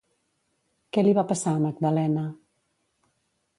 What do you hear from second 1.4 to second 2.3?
a Magdalena?